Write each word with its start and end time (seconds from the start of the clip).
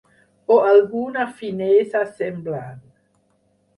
O 0.53 0.57
alguna 0.71 1.25
finesa 1.41 2.01
semblant. 2.19 2.81